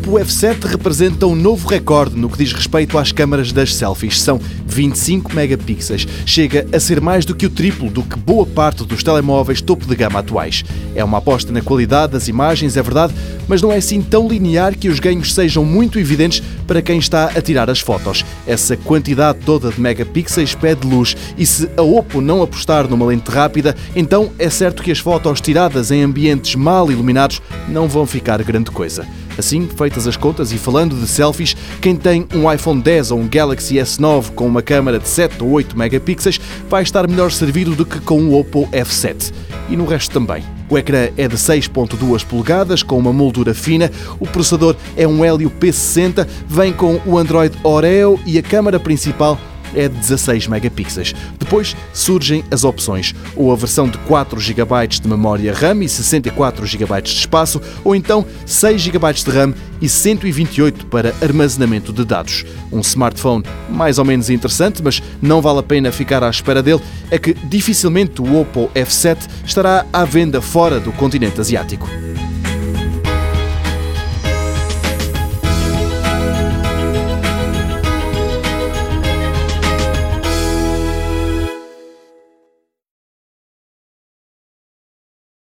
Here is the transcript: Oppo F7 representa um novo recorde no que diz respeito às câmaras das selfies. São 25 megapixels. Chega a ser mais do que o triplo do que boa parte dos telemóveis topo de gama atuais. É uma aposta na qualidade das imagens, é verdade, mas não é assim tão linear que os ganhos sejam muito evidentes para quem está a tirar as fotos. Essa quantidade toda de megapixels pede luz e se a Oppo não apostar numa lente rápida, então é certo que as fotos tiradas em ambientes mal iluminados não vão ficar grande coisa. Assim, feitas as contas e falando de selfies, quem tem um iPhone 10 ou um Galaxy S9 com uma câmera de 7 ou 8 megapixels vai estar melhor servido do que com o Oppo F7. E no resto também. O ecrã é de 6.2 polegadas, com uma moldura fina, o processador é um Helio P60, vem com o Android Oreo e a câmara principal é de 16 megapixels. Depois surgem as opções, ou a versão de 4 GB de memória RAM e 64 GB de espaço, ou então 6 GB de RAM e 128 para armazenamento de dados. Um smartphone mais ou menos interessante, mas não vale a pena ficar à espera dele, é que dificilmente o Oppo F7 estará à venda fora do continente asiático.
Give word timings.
Oppo 0.00 0.12
F7 0.12 0.64
representa 0.64 1.26
um 1.26 1.34
novo 1.34 1.68
recorde 1.68 2.16
no 2.16 2.30
que 2.30 2.38
diz 2.38 2.54
respeito 2.54 2.96
às 2.96 3.12
câmaras 3.12 3.52
das 3.52 3.74
selfies. 3.74 4.18
São 4.18 4.40
25 4.66 5.34
megapixels. 5.34 6.06
Chega 6.24 6.66
a 6.72 6.80
ser 6.80 7.02
mais 7.02 7.26
do 7.26 7.34
que 7.34 7.44
o 7.44 7.50
triplo 7.50 7.90
do 7.90 8.02
que 8.02 8.16
boa 8.16 8.46
parte 8.46 8.82
dos 8.82 9.02
telemóveis 9.02 9.60
topo 9.60 9.84
de 9.84 9.94
gama 9.94 10.20
atuais. 10.20 10.64
É 10.94 11.04
uma 11.04 11.18
aposta 11.18 11.52
na 11.52 11.60
qualidade 11.60 12.14
das 12.14 12.28
imagens, 12.28 12.78
é 12.78 12.82
verdade, 12.82 13.12
mas 13.46 13.60
não 13.60 13.70
é 13.70 13.76
assim 13.76 14.00
tão 14.00 14.26
linear 14.26 14.74
que 14.74 14.88
os 14.88 14.98
ganhos 14.98 15.34
sejam 15.34 15.66
muito 15.66 15.98
evidentes 15.98 16.42
para 16.66 16.80
quem 16.80 16.98
está 16.98 17.26
a 17.26 17.42
tirar 17.42 17.68
as 17.68 17.80
fotos. 17.80 18.24
Essa 18.46 18.78
quantidade 18.78 19.40
toda 19.44 19.70
de 19.70 19.78
megapixels 19.78 20.54
pede 20.54 20.86
luz 20.86 21.14
e 21.36 21.44
se 21.44 21.68
a 21.76 21.82
Oppo 21.82 22.22
não 22.22 22.40
apostar 22.40 22.88
numa 22.88 23.04
lente 23.04 23.30
rápida, 23.30 23.76
então 23.94 24.32
é 24.38 24.48
certo 24.48 24.82
que 24.82 24.92
as 24.92 24.98
fotos 24.98 25.42
tiradas 25.42 25.90
em 25.90 26.02
ambientes 26.02 26.54
mal 26.54 26.90
iluminados 26.90 27.42
não 27.68 27.86
vão 27.86 28.06
ficar 28.06 28.42
grande 28.42 28.70
coisa. 28.70 29.06
Assim, 29.38 29.68
feitas 29.68 30.06
as 30.06 30.16
contas 30.16 30.52
e 30.52 30.58
falando 30.58 30.94
de 30.94 31.06
selfies, 31.06 31.56
quem 31.80 31.96
tem 31.96 32.26
um 32.34 32.50
iPhone 32.52 32.82
10 32.82 33.10
ou 33.10 33.20
um 33.20 33.28
Galaxy 33.28 33.76
S9 33.76 34.30
com 34.34 34.46
uma 34.46 34.62
câmera 34.62 34.98
de 34.98 35.08
7 35.08 35.42
ou 35.42 35.50
8 35.50 35.76
megapixels 35.76 36.40
vai 36.68 36.82
estar 36.82 37.08
melhor 37.08 37.30
servido 37.30 37.74
do 37.74 37.86
que 37.86 38.00
com 38.00 38.20
o 38.22 38.38
Oppo 38.38 38.68
F7. 38.72 39.32
E 39.68 39.76
no 39.76 39.86
resto 39.86 40.12
também. 40.12 40.42
O 40.68 40.78
ecrã 40.78 41.08
é 41.16 41.26
de 41.26 41.36
6.2 41.36 42.24
polegadas, 42.24 42.82
com 42.82 42.96
uma 42.96 43.12
moldura 43.12 43.52
fina, 43.52 43.90
o 44.20 44.26
processador 44.26 44.76
é 44.96 45.06
um 45.06 45.24
Helio 45.24 45.50
P60, 45.50 46.26
vem 46.46 46.72
com 46.72 47.00
o 47.04 47.18
Android 47.18 47.56
Oreo 47.64 48.20
e 48.24 48.38
a 48.38 48.42
câmara 48.42 48.78
principal 48.78 49.36
é 49.74 49.88
de 49.88 49.96
16 49.96 50.46
megapixels. 50.46 51.14
Depois 51.38 51.76
surgem 51.92 52.44
as 52.50 52.64
opções, 52.64 53.14
ou 53.36 53.52
a 53.52 53.56
versão 53.56 53.88
de 53.88 53.98
4 53.98 54.38
GB 54.40 54.88
de 54.88 55.08
memória 55.08 55.52
RAM 55.52 55.82
e 55.82 55.88
64 55.88 56.66
GB 56.66 57.02
de 57.02 57.10
espaço, 57.10 57.60
ou 57.84 57.94
então 57.94 58.24
6 58.46 58.80
GB 58.80 59.12
de 59.12 59.30
RAM 59.30 59.54
e 59.80 59.88
128 59.88 60.86
para 60.86 61.14
armazenamento 61.22 61.92
de 61.92 62.04
dados. 62.04 62.44
Um 62.70 62.80
smartphone 62.80 63.44
mais 63.68 63.98
ou 63.98 64.04
menos 64.04 64.30
interessante, 64.30 64.82
mas 64.82 65.02
não 65.22 65.40
vale 65.40 65.60
a 65.60 65.62
pena 65.62 65.90
ficar 65.90 66.22
à 66.22 66.30
espera 66.30 66.62
dele, 66.62 66.80
é 67.10 67.18
que 67.18 67.34
dificilmente 67.34 68.20
o 68.20 68.40
Oppo 68.40 68.70
F7 68.74 69.18
estará 69.44 69.86
à 69.92 70.04
venda 70.04 70.40
fora 70.40 70.78
do 70.78 70.92
continente 70.92 71.40
asiático. 71.40 72.09